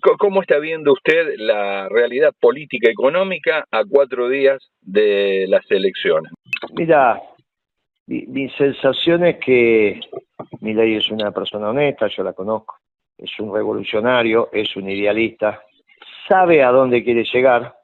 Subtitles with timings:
[0.00, 6.32] ¿Cómo está viendo usted la realidad política económica a cuatro días de las elecciones?
[6.74, 7.20] Mira,
[8.06, 10.00] mi, sensación es que
[10.60, 12.76] Milei es una persona honesta, yo la conozco,
[13.16, 15.62] es un revolucionario, es un idealista,
[16.28, 17.74] sabe a dónde quiere llegar,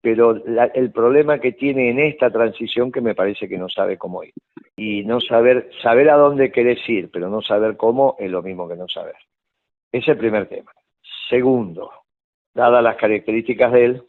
[0.00, 0.34] pero
[0.74, 4.32] el problema que tiene en esta transición que me parece que no sabe cómo ir.
[4.76, 8.68] Y no saber, saber a dónde querés ir, pero no saber cómo es lo mismo
[8.68, 9.14] que no saber.
[9.92, 10.72] Es el primer tema.
[11.28, 11.90] Segundo,
[12.54, 14.02] dadas las características de él,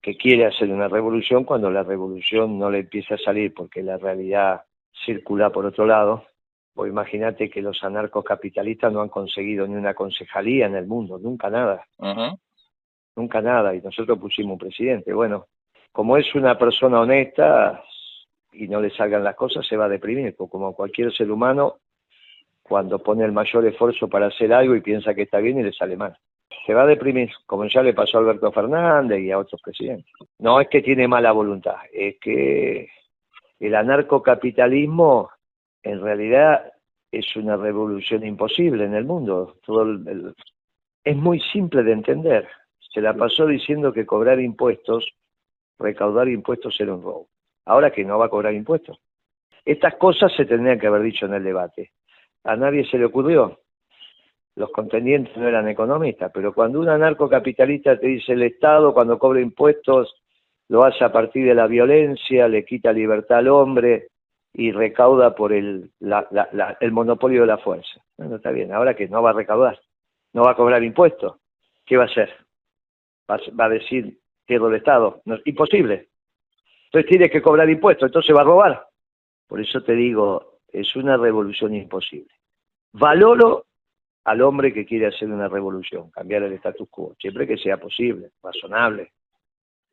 [0.00, 3.98] que quiere hacer una revolución cuando la revolución no le empieza a salir porque la
[3.98, 4.62] realidad
[5.04, 6.26] circula por otro lado,
[6.74, 11.50] pues imagínate que los anarcocapitalistas no han conseguido ni una concejalía en el mundo, nunca
[11.50, 11.86] nada
[13.16, 15.12] nunca nada, y nosotros pusimos un presidente.
[15.12, 15.46] Bueno,
[15.90, 17.82] como es una persona honesta
[18.52, 21.78] y no le salgan las cosas, se va a deprimir, porque como cualquier ser humano,
[22.62, 25.72] cuando pone el mayor esfuerzo para hacer algo y piensa que está bien y le
[25.72, 26.16] sale mal.
[26.66, 30.12] Se va a deprimir, como ya le pasó a Alberto Fernández y a otros presidentes.
[30.40, 32.90] No es que tiene mala voluntad, es que
[33.60, 35.30] el anarcocapitalismo
[35.82, 36.72] en realidad
[37.12, 39.54] es una revolución imposible en el mundo.
[41.04, 42.48] Es muy simple de entender
[42.96, 45.04] se la pasó diciendo que cobrar impuestos,
[45.78, 47.28] recaudar impuestos era un robo.
[47.66, 48.98] Ahora que no va a cobrar impuestos.
[49.66, 51.92] Estas cosas se tendrían que haber dicho en el debate.
[52.44, 53.60] A nadie se le ocurrió.
[54.56, 59.40] Los contendientes no eran economistas, pero cuando un anarcocapitalista te dice el Estado cuando cobra
[59.40, 60.14] impuestos
[60.68, 64.08] lo hace a partir de la violencia, le quita libertad al hombre
[64.52, 65.92] y recauda por el,
[66.80, 68.00] el monopolio de la fuerza.
[68.16, 69.78] Bueno, está bien, ahora que no va a recaudar,
[70.32, 71.36] no va a cobrar impuestos,
[71.84, 72.30] ¿qué va a hacer?
[73.28, 75.20] va, a decir quiero el Estado.
[75.24, 76.08] No, imposible.
[76.86, 78.86] Entonces tiene que cobrar impuestos, entonces va a robar.
[79.46, 82.32] Por eso te digo, es una revolución imposible.
[82.92, 83.65] Valoro
[84.26, 88.30] al hombre que quiere hacer una revolución, cambiar el status quo, siempre que sea posible,
[88.42, 89.12] razonable.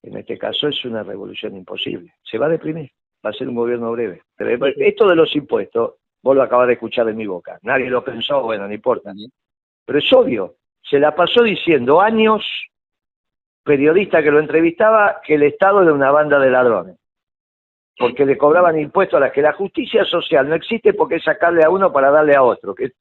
[0.01, 2.15] En este caso es una revolución imposible.
[2.23, 2.89] Se va a deprimir,
[3.23, 4.23] va a ser un gobierno breve.
[4.35, 5.93] Pero esto de los impuestos,
[6.23, 7.59] vos lo acabas de escuchar de mi boca.
[7.61, 9.13] Nadie lo pensó, bueno, no importa.
[9.85, 12.43] Pero es obvio, se la pasó diciendo años
[13.63, 16.97] periodista que lo entrevistaba que el Estado era una banda de ladrones,
[17.99, 21.63] porque le cobraban impuestos a las que la justicia social no existe porque es sacarle
[21.63, 22.93] a uno para darle a otro, que,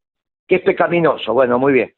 [0.47, 1.33] que es pecaminoso.
[1.33, 1.95] Bueno, muy bien.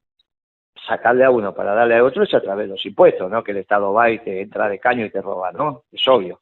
[0.87, 3.43] Sacarle a uno para darle a otro es a través de los impuestos, ¿no?
[3.43, 5.85] Que el Estado va y te entra de caño y te roba, ¿no?
[5.91, 6.41] Es obvio.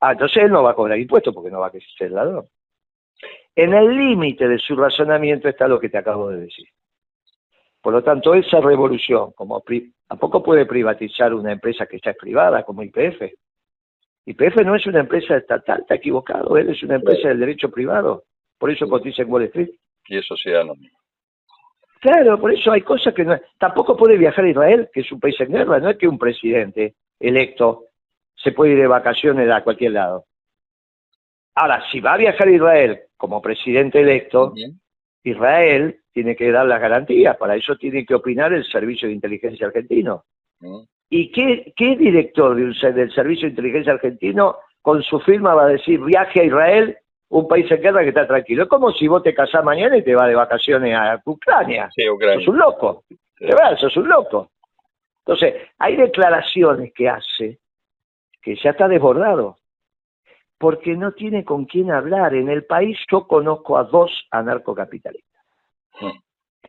[0.00, 2.46] Ah, entonces él no va a cobrar impuestos porque no va a ser ladrón.
[3.56, 6.66] En el límite de su razonamiento está lo que te acabo de decir.
[7.80, 9.62] Por lo tanto, esa revolución, como
[10.08, 13.22] tampoco puede privatizar una empresa que está es privada, como IPF.
[14.26, 18.24] IPF no es una empresa estatal, está equivocado, él es una empresa del derecho privado,
[18.58, 19.70] por eso cotiza en Wall Street.
[20.06, 20.98] Y es sociedad anónima.
[22.04, 23.34] Claro, por eso hay cosas que no...
[23.56, 26.18] Tampoco puede viajar a Israel, que es un país en guerra, no es que un
[26.18, 27.86] presidente electo
[28.34, 30.26] se puede ir de vacaciones a cualquier lado.
[31.54, 34.52] Ahora, si va a viajar a Israel como presidente electo,
[35.22, 39.68] Israel tiene que dar las garantías, para eso tiene que opinar el Servicio de Inteligencia
[39.68, 40.24] Argentino.
[41.08, 45.64] ¿Y qué, qué director de un, del Servicio de Inteligencia Argentino con su firma va
[45.64, 46.98] a decir viaje a Israel,
[47.34, 48.62] un país en guerra que está tranquilo?
[48.62, 51.90] Es como si vos te casás mañana y te vas de vacaciones a Ucrania.
[51.94, 52.38] Sí, Ucrania.
[52.38, 53.04] Sos un loco.
[53.40, 54.50] De verdad, sos un loco.
[55.26, 57.58] Entonces, hay declaraciones que hace
[58.40, 59.56] que ya está desbordado
[60.58, 62.34] porque no tiene con quién hablar.
[62.34, 65.42] En el país yo conozco a dos anarcocapitalistas.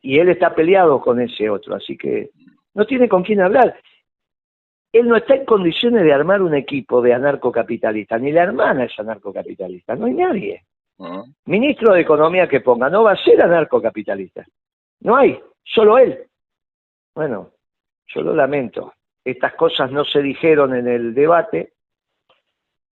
[0.02, 2.32] Y él está peleado con ese otro, así que
[2.74, 3.80] no tiene con quién hablar.
[4.96, 8.98] Él no está en condiciones de armar un equipo de anarcocapitalistas, ni la hermana es
[8.98, 10.64] anarcocapitalista, no hay nadie.
[11.44, 14.46] Ministro de Economía que ponga, no va a ser anarcocapitalista.
[15.02, 16.18] No hay, solo él.
[17.14, 17.50] Bueno,
[18.08, 18.94] yo lo lamento.
[19.22, 21.74] Estas cosas no se dijeron en el debate,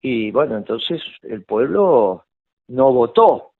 [0.01, 2.25] y bueno, entonces el pueblo
[2.67, 3.51] no votó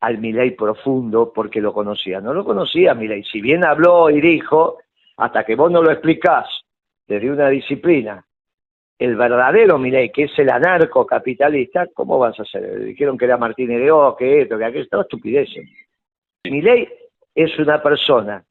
[0.00, 2.22] al Milei profundo porque lo conocía.
[2.22, 3.22] No lo conocía Milei.
[3.24, 4.78] Si bien habló y dijo,
[5.18, 6.62] hasta que vos no lo explicás
[7.06, 8.24] desde una disciplina,
[8.98, 12.84] el verdadero Milei, que es el anarcocapitalista, ¿cómo vas a hacer?
[12.84, 15.68] Dijeron que era Martín Hereó, que esto, que aquello, todo estupideces.
[16.44, 16.88] Milei
[17.34, 18.42] es una persona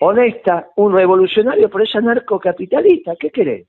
[0.00, 3.14] honesta, un revolucionario, pero es anarcocapitalista.
[3.16, 3.66] ¿Qué querés?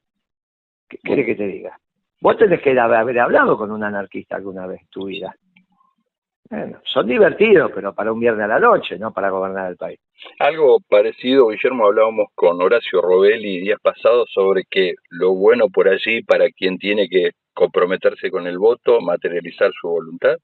[0.88, 1.78] ¿Qué querés que te diga?
[2.22, 5.36] Vos tenés que haber hablado con un anarquista alguna vez en tu vida.
[6.51, 9.98] Bueno, son divertidos, pero para un viernes a la noche, no para gobernar el país.
[10.38, 16.24] Algo parecido, Guillermo, hablábamos con Horacio Robelli días pasados sobre que lo bueno por allí
[16.24, 20.36] para quien tiene que comprometerse con el voto, materializar su voluntad,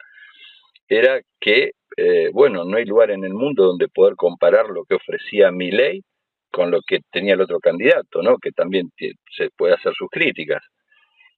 [0.88, 4.96] era que, eh, bueno, no hay lugar en el mundo donde poder comparar lo que
[4.96, 6.04] ofrecía mi ley
[6.50, 8.38] con lo que tenía el otro candidato, ¿no?
[8.38, 10.64] Que también se puede hacer sus críticas.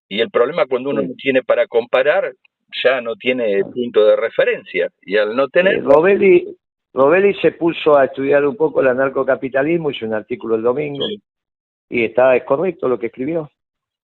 [0.07, 2.33] Y el problema cuando uno no tiene para comparar,
[2.83, 4.89] ya no tiene punto de referencia.
[5.01, 5.75] Y al no tener...
[5.75, 6.45] Eh,
[6.91, 11.05] Robelli, se puso a estudiar un poco el anarcocapitalismo, hizo un artículo el domingo,
[11.87, 13.49] y está, es correcto lo que escribió.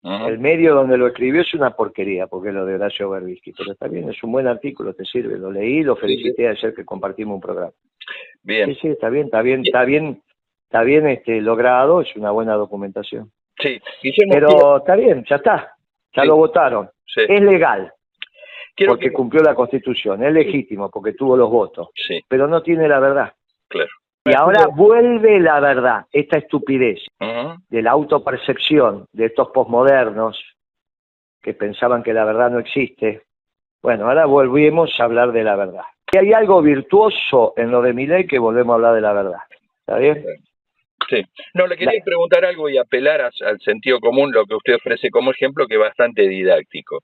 [0.03, 3.73] El medio donde lo escribió es una porquería, porque es lo de Horacio Berbisky, pero
[3.73, 7.35] está bien, es un buen artículo, te sirve, lo leí, lo felicité ayer que compartimos
[7.35, 7.71] un programa.
[8.41, 8.69] Bien.
[8.69, 10.23] Sí, sí, está bien, está bien, está bien,
[10.63, 13.31] está bien este, logrado, es una buena documentación.
[13.59, 13.79] Sí,
[14.27, 15.75] pero está bien, ya está,
[16.15, 16.89] ya lo votaron.
[17.15, 17.93] Es legal,
[18.87, 21.89] porque cumplió la Constitución, es legítimo porque tuvo los votos,
[22.27, 23.33] pero no tiene la verdad.
[23.67, 23.89] Claro.
[24.25, 30.39] Y ahora vuelve la verdad, esta estupidez de la autopercepción de estos posmodernos
[31.41, 33.23] que pensaban que la verdad no existe.
[33.81, 35.83] Bueno, ahora volvemos a hablar de la verdad.
[36.13, 39.13] Y hay algo virtuoso en lo de mi ley que volvemos a hablar de la
[39.13, 39.39] verdad.
[39.79, 40.23] ¿Está bien?
[41.09, 41.23] Sí.
[41.55, 45.31] No, le quería preguntar algo y apelar al sentido común, lo que usted ofrece como
[45.31, 46.99] ejemplo, que es bastante didáctico.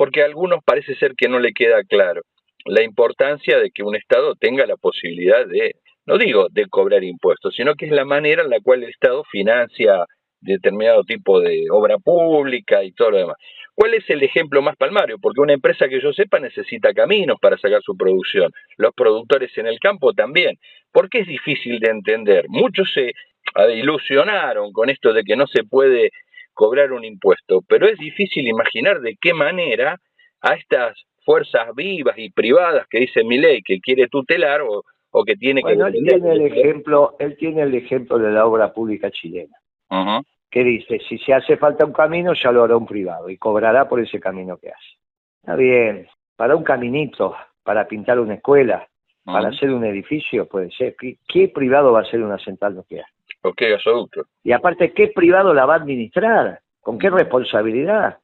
[0.00, 2.22] Porque a algunos parece ser que no le queda claro
[2.64, 5.74] la importancia de que un Estado tenga la posibilidad de
[6.06, 9.24] no digo de cobrar impuestos, sino que es la manera en la cual el Estado
[9.30, 10.06] financia
[10.40, 13.36] determinado tipo de obra pública y todo lo demás.
[13.74, 15.18] ¿Cuál es el ejemplo más palmario?
[15.20, 18.50] Porque una empresa que yo sepa necesita caminos para sacar su producción.
[18.78, 20.56] Los productores en el campo también.
[20.92, 22.46] ¿Por qué es difícil de entender?
[22.48, 23.12] Muchos se
[23.74, 26.08] ilusionaron con esto de que no se puede
[26.60, 29.98] cobrar un impuesto, pero es difícil imaginar de qué manera
[30.42, 35.24] a estas fuerzas vivas y privadas que dice mi ley que quiere tutelar o, o
[35.24, 39.10] que tiene bueno, Él tiene el ejemplo, él tiene el ejemplo de la obra pública
[39.10, 39.56] chilena,
[40.50, 43.88] que dice, si se hace falta un camino, ya lo hará un privado y cobrará
[43.88, 44.98] por ese camino que hace.
[45.40, 48.86] Está bien, para un caminito, para pintar una escuela,
[49.24, 50.94] para hacer un edificio, puede ser.
[51.26, 53.06] ¿Qué, privado va a ser una central nuclear?
[53.42, 54.26] Ok, gasoducto.
[54.42, 56.60] Y aparte, ¿qué privado la va a administrar?
[56.80, 58.18] ¿Con qué responsabilidad?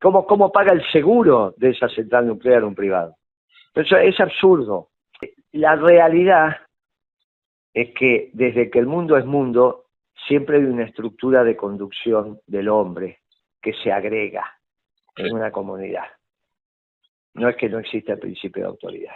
[0.00, 3.16] ¿Cómo, cómo paga el seguro de esa central nuclear un privado?
[3.74, 4.88] Eso es absurdo.
[5.52, 6.56] La realidad
[7.72, 9.84] es que desde que el mundo es mundo,
[10.26, 13.20] siempre hay una estructura de conducción del hombre
[13.60, 14.44] que se agrega
[15.16, 16.06] en una comunidad.
[17.34, 19.14] No es que no exista el principio de autoridad.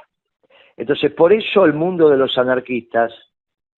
[0.77, 3.13] Entonces, por eso el mundo de los anarquistas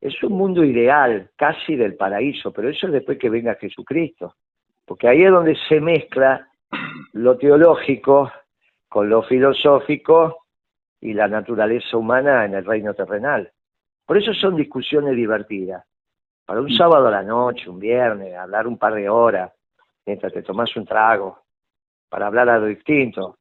[0.00, 4.36] es un mundo ideal, casi del paraíso, pero eso es después que venga Jesucristo,
[4.84, 6.48] porque ahí es donde se mezcla
[7.12, 8.30] lo teológico
[8.88, 10.44] con lo filosófico
[11.00, 13.50] y la naturaleza humana en el reino terrenal.
[14.06, 15.84] Por eso son discusiones divertidas.
[16.46, 16.76] Para un mm.
[16.76, 19.52] sábado a la noche, un viernes, hablar un par de horas,
[20.06, 21.40] mientras te tomas un trago,
[22.08, 23.36] para hablar algo distinto.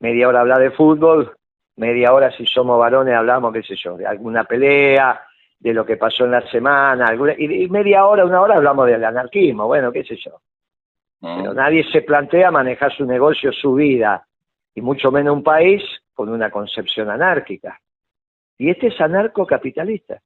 [0.00, 1.36] Media hora hablar de fútbol,
[1.76, 5.27] media hora si somos varones hablamos, qué sé yo, de alguna pelea,
[5.58, 9.04] de lo que pasó en la semana, alguna, y, media hora, una hora hablamos del
[9.04, 10.40] anarquismo, bueno, qué sé yo.
[11.20, 11.42] Mm.
[11.42, 14.24] Pero nadie se plantea manejar su negocio, su vida,
[14.74, 15.82] y mucho menos un país
[16.14, 17.80] con una concepción anárquica.
[18.56, 20.20] Y este es anarcocapitalista.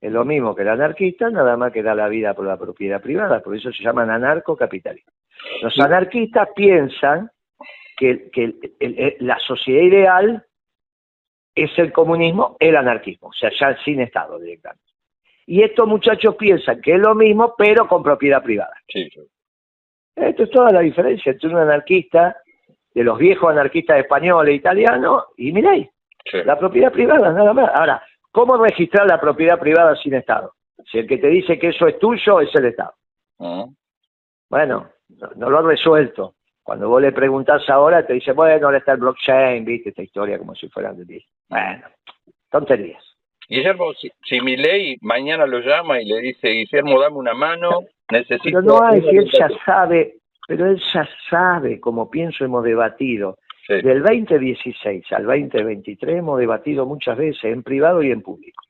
[0.00, 3.00] Es lo mismo que el anarquista, nada más que da la vida por la propiedad
[3.00, 5.14] privada, por eso se llaman anarcocapitalistas.
[5.62, 7.30] Los anarquistas piensan
[7.96, 8.30] que,
[9.20, 10.46] la sociedad ideal
[11.54, 14.84] es el comunismo, el anarquismo, o sea, ya sin Estado directamente.
[15.46, 18.74] Y estos muchachos piensan que es lo mismo, pero con propiedad privada.
[18.86, 19.08] Sí,
[20.14, 22.36] Esto es toda la diferencia entre un anarquista
[22.94, 25.88] de los viejos anarquistas españoles, italianos, y miráis,
[26.44, 27.70] la propiedad privada, nada más.
[27.74, 30.52] Ahora, ¿cómo registrar la propiedad privada sin Estado?
[30.90, 32.94] Si el que te dice que eso es tuyo es el Estado.
[33.40, 33.66] Ah.
[34.50, 34.88] Bueno,
[35.36, 36.34] no, lo han resuelto.
[36.68, 40.36] Cuando vos le preguntás ahora, te dice, bueno, ahora está el blockchain, viste, esta historia
[40.36, 41.24] como si fueran de.
[41.48, 41.86] Bueno,
[42.50, 43.02] tonterías.
[43.48, 47.70] Guillermo, si, mi ley mañana lo llama y le dice, Guillermo, dame una mano,
[48.12, 48.42] necesito...
[48.44, 53.38] Pero no hay, si él ya sabe, pero él ya sabe, como pienso hemos debatido,
[53.66, 58.62] del 2016 al 2023 hemos debatido muchas veces en privado y en público.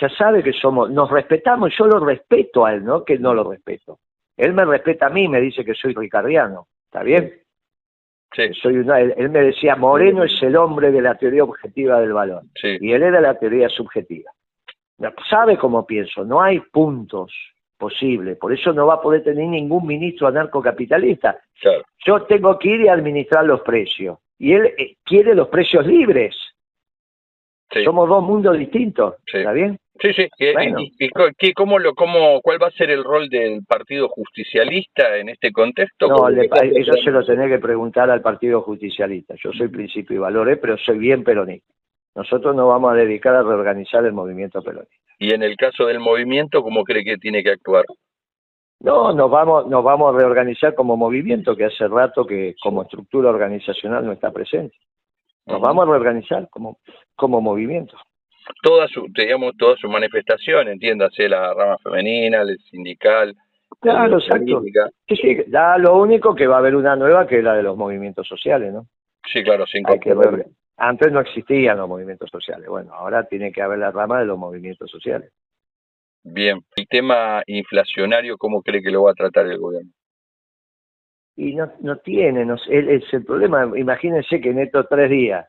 [0.00, 3.04] Ya sabe que somos, nos respetamos, yo lo respeto a él, ¿no?
[3.04, 3.98] Que no lo respeto.
[4.36, 7.32] Él me respeta a mí, me dice que soy ricardiano, ¿está bien?
[8.36, 8.54] Sí.
[8.62, 12.42] Soy una, él, me decía, Moreno es el hombre de la teoría objetiva del valor,
[12.62, 14.30] y él de la teoría subjetiva.
[15.28, 17.32] Sabe cómo pienso, no hay puntos
[17.76, 18.36] posible.
[18.36, 21.38] Por eso no va a poder tener ningún ministro anarcocapitalista.
[22.06, 24.18] Yo tengo que ir y administrar los precios.
[24.38, 26.36] Y él eh, quiere los precios libres.
[27.84, 29.16] Somos dos mundos distintos.
[29.26, 29.78] ¿Está bien?
[30.00, 30.28] Sí, sí.
[30.38, 35.52] ¿Y, cómo lo, cómo, ¿Cuál va a ser el rol del Partido Justicialista en este
[35.52, 36.08] contexto?
[36.08, 39.34] No, eso se lo tenés que preguntar al Partido Justicialista.
[39.42, 41.72] Yo soy principio y valores, pero soy bien peronista.
[42.16, 44.94] Nosotros nos vamos a dedicar a reorganizar el movimiento peronista.
[45.18, 47.84] Y en el caso del movimiento, ¿cómo cree que tiene que actuar?
[48.80, 53.30] No, nos vamos, nos vamos a reorganizar como movimiento, que hace rato que como estructura
[53.30, 54.76] organizacional no está presente.
[55.46, 56.78] Nos vamos a reorganizar como,
[57.16, 57.96] como movimiento.
[58.62, 63.34] Toda su, digamos, toda su manifestación, entiéndase, la rama femenina, el sindical.
[63.80, 64.62] Claro, exacto.
[65.08, 67.62] Sí, sí, ya lo único que va a haber una nueva que es la de
[67.62, 68.86] los movimientos sociales, ¿no?
[69.32, 70.14] Sí, claro, sin que
[70.76, 72.68] Antes no existían los movimientos sociales.
[72.68, 75.32] Bueno, ahora tiene que haber la rama de los movimientos sociales.
[76.22, 76.60] Bien.
[76.76, 79.90] El tema inflacionario, ¿cómo cree que lo va a tratar el gobierno?
[81.36, 83.70] Y no, no tiene, no, es el problema.
[83.76, 85.46] Imagínense que en estos tres días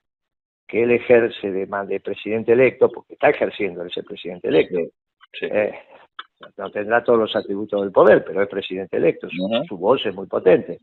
[0.68, 4.80] que él ejerce de, de presidente electo, porque está ejerciendo ese presidente electo,
[5.42, 5.74] eh,
[6.58, 10.28] no tendrá todos los atributos del poder, pero es presidente electo, su, voz es muy
[10.28, 10.80] potente.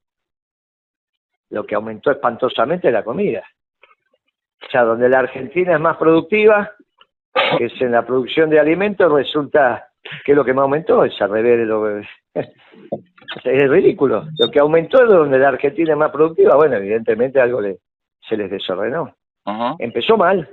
[1.50, 3.42] Lo que aumentó espantosamente es la comida.
[4.66, 6.72] O sea, donde la Argentina es más productiva,
[7.58, 9.88] que es en la producción de alimentos, resulta
[10.24, 11.98] que lo que más aumentó es al revés lo
[13.44, 14.26] es ridículo.
[14.38, 17.78] Lo que aumentó es donde la Argentina es más productiva, bueno, evidentemente algo le,
[18.28, 19.14] se les desordenó.
[19.78, 20.48] Empezó mal,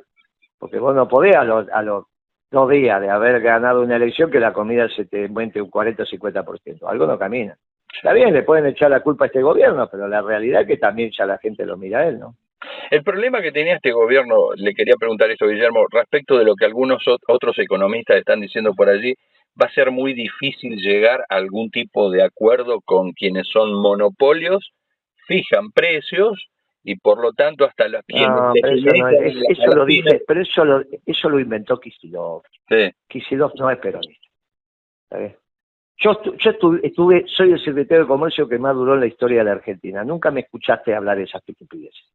[0.57, 2.05] porque vos no podés a los, a los
[2.51, 6.03] dos días de haber ganado una elección que la comida se te aumente un 40
[6.03, 6.87] o 50%.
[6.87, 7.55] Algo no camina.
[7.93, 10.77] Está bien, le pueden echar la culpa a este gobierno, pero la realidad es que
[10.77, 12.35] también ya la gente lo mira a él, ¿no?
[12.91, 16.65] El problema que tenía este gobierno, le quería preguntar esto, Guillermo, respecto de lo que
[16.65, 19.15] algunos otros economistas están diciendo por allí,
[19.61, 24.71] va a ser muy difícil llegar a algún tipo de acuerdo con quienes son monopolios,
[25.27, 26.49] fijan precios
[26.89, 31.29] y por lo tanto hasta las no, pero eso, lo dice, pero eso lo, eso
[31.29, 32.41] lo inventó Kisilov.
[32.67, 32.89] Sí.
[33.07, 34.27] Kisilov no es peronista.
[35.97, 39.39] Yo, yo estuve, estuve, soy el secretario de comercio que más duró en la historia
[39.39, 40.03] de la Argentina.
[40.03, 42.07] Nunca me escuchaste hablar de esas estupideces.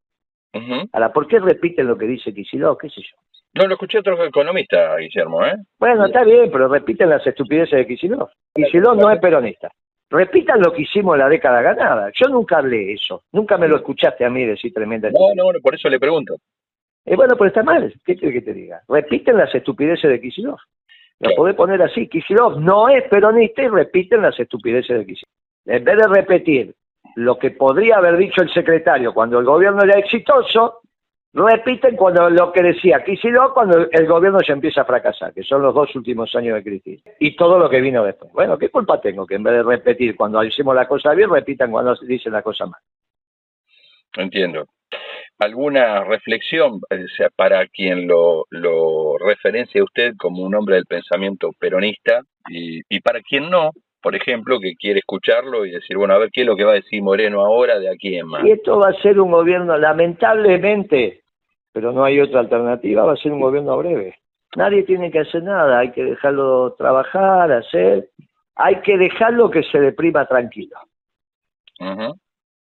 [0.92, 2.76] Ahora, ¿por qué repiten lo que dice Kisilov?
[2.78, 3.16] ¿Qué sé yo?
[3.54, 5.54] No, lo escuché a otro economista, Guillermo, ¿eh?
[5.78, 8.28] Bueno, está bien, pero repiten las estupideces de Kisilov.
[8.52, 9.70] Kisilov no es peronista.
[10.14, 12.08] Repitan lo que hicimos la década ganada.
[12.14, 13.22] Yo nunca hablé eso.
[13.32, 16.36] Nunca me lo escuchaste a mí decir tremenda No, no, por eso le pregunto.
[17.04, 17.92] Eh, bueno, pero está mal.
[18.06, 18.80] ¿Qué quiere que te diga?
[18.88, 20.58] Repiten las estupideces de Kisilov.
[21.18, 22.06] Lo podés poner así.
[22.06, 25.32] Kisilov no es peronista y repiten las estupideces de Kisilov.
[25.66, 26.74] En vez de repetir
[27.16, 30.78] lo que podría haber dicho el secretario cuando el gobierno era exitoso,
[31.34, 35.62] repiten cuando lo que decía Kicillof cuando el gobierno ya empieza a fracasar, que son
[35.62, 38.32] los dos últimos años de crisis, y todo lo que vino después.
[38.32, 41.70] Bueno, ¿qué culpa tengo que en vez de repetir cuando hicimos la cosa bien, repitan
[41.72, 42.80] cuando dicen la cosa mal?
[44.16, 44.66] Entiendo.
[45.40, 51.50] ¿Alguna reflexión eh, para quien lo, lo referencia a usted como un hombre del pensamiento
[51.58, 56.18] peronista y, y para quien no, por ejemplo, que quiere escucharlo y decir, bueno, a
[56.18, 58.44] ver qué es lo que va a decir Moreno ahora de aquí en más.
[58.44, 61.23] Y esto va a ser un gobierno, lamentablemente,
[61.74, 64.16] pero no hay otra alternativa, va a ser un gobierno breve.
[64.54, 68.10] Nadie tiene que hacer nada, hay que dejarlo trabajar, hacer,
[68.54, 70.76] hay que dejarlo que se deprima tranquilo.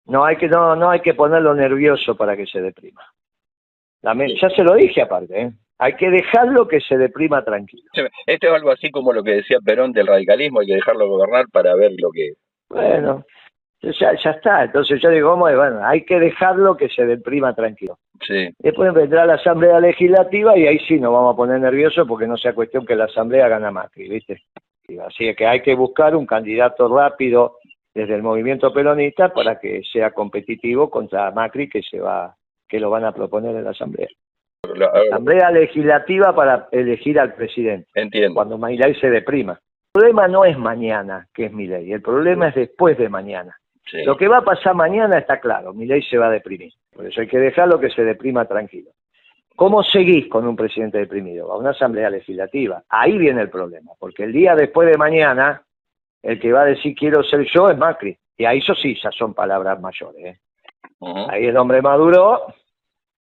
[0.05, 3.03] No hay que no no hay que ponerlo nervioso para que se deprima.
[4.03, 5.53] Ya se lo dije aparte, ¿eh?
[5.79, 7.89] Hay que dejarlo que se deprima tranquilo.
[8.27, 11.47] Esto es algo así como lo que decía Perón del radicalismo, hay que dejarlo gobernar
[11.51, 12.35] para ver lo que...
[12.69, 13.25] Bueno,
[13.83, 14.65] ya, ya está.
[14.65, 17.99] Entonces yo digo, bueno, hay que dejarlo que se deprima tranquilo.
[18.27, 18.51] Sí.
[18.59, 22.37] Después vendrá la Asamblea Legislativa y ahí sí nos vamos a poner nerviosos porque no
[22.37, 24.43] sea cuestión que la Asamblea gana Macri, ¿viste?
[25.07, 27.57] Así que hay que buscar un candidato rápido
[27.95, 32.35] desde el movimiento peronista para que sea competitivo contra Macri que se va
[32.69, 34.09] que lo van a proponer en la Asamblea.
[34.77, 37.89] La, Asamblea Legislativa para elegir al presidente.
[37.95, 38.35] Entiendo.
[38.35, 39.55] Cuando Milei se deprima.
[39.93, 43.57] El problema no es mañana, que es Milei, el problema es después de mañana.
[44.05, 46.73] Lo que va a pasar mañana está claro, Milei se va a deprimir.
[46.93, 48.91] Por eso hay que dejarlo que se deprima tranquilo.
[49.57, 51.53] ¿Cómo seguís con un presidente deprimido?
[51.53, 52.83] A una asamblea legislativa.
[52.89, 55.63] Ahí viene el problema, porque el día después de mañana,
[56.23, 58.17] el que va a decir quiero ser yo es Macri.
[58.39, 60.25] Y ahí eso sí, ya son palabras mayores.
[60.25, 60.39] ¿eh?
[61.29, 62.55] Ahí el hombre maduro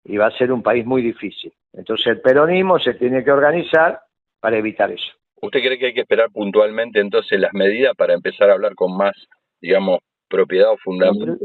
[0.03, 1.51] y va a ser un país muy difícil.
[1.73, 4.01] Entonces el peronismo se tiene que organizar
[4.39, 5.11] para evitar eso.
[5.41, 8.95] ¿Usted cree que hay que esperar puntualmente entonces las medidas para empezar a hablar con
[8.95, 9.15] más,
[9.61, 9.99] digamos,
[10.29, 11.37] propiedad o fundamento?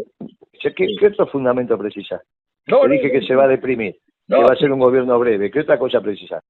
[0.60, 2.22] ¿Qué, otro fundamento precisa?
[2.66, 3.96] No, dije que se va a deprimir,
[4.28, 5.50] que va a ser un gobierno breve.
[5.50, 6.42] ¿Qué otra cosa precisa?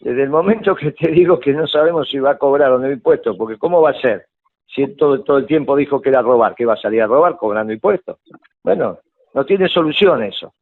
[0.00, 2.90] Desde el momento que te digo que no sabemos si va a cobrar o no
[2.90, 4.26] impuestos, porque ¿cómo va a ser?
[4.66, 7.36] Si todo, todo el tiempo dijo que era robar, que va a salir a robar
[7.36, 8.18] cobrando impuestos.
[8.62, 8.98] Bueno,
[9.34, 10.54] no tiene solución eso.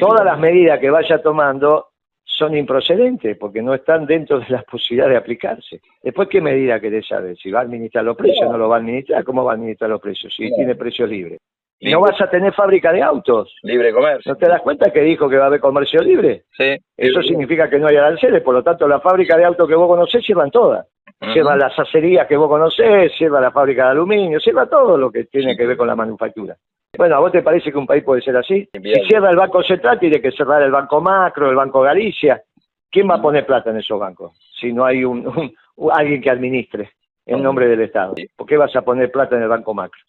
[0.00, 1.88] Todas las medidas que vaya tomando
[2.28, 5.80] son improcedentes porque no están dentro de las posibilidades de aplicarse.
[6.02, 7.36] Después, ¿qué medida querés saber?
[7.36, 9.90] Si va a administrar los precios, no lo va a administrar, ¿cómo va a administrar
[9.90, 10.32] los precios?
[10.34, 11.40] Si tiene precios libres.
[11.80, 13.56] no vas a tener fábrica de autos.
[13.62, 14.30] Libre comercio.
[14.30, 16.44] ¿No te das cuenta que dijo que va a haber comercio libre?
[16.56, 16.76] Sí.
[16.96, 19.88] Eso significa que no hay aranceles, por lo tanto la fábrica de autos que vos
[19.88, 20.86] conocés cierran todas.
[21.32, 25.24] Cierran las acerías que vos conocés, cierra la fábrica de aluminio, cierra todo lo que
[25.24, 26.56] tiene que ver con la manufactura.
[26.96, 28.68] Bueno, ¿a vos te parece que un país puede ser así?
[28.72, 32.42] Si cierra el Banco Central, tiene que cerrar el Banco Macro, el Banco Galicia.
[32.90, 35.52] ¿Quién va a poner plata en esos bancos si no hay un,
[35.92, 36.92] alguien que administre
[37.26, 38.14] en nombre del Estado?
[38.34, 40.00] ¿Por qué vas a poner plata en el Banco Macro?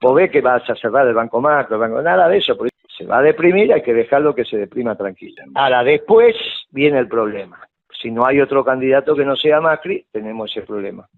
[0.00, 2.56] Vos ves que vas a cerrar el Banco Macro, el banco, nada de eso,
[2.96, 5.42] se va a deprimir, hay que dejarlo que se deprima tranquilo.
[5.54, 6.34] Ahora, después
[6.70, 7.60] viene el problema.
[8.00, 11.08] Si no hay otro candidato que no sea Macri, tenemos ese problema.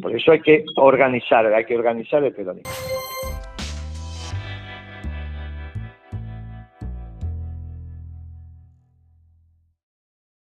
[0.00, 2.70] Por eso hay que organizar, hay que organizar el peronismo.